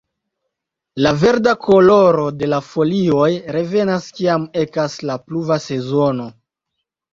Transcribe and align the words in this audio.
La 1.05 1.11
verda 1.23 1.53
koloro 1.65 2.23
de 2.39 2.49
la 2.55 2.61
folioj 2.71 3.29
revenas 3.59 4.09
kiam 4.17 4.49
ekas 4.65 4.99
la 5.13 5.21
pluva 5.29 5.61
sezono. 5.71 6.31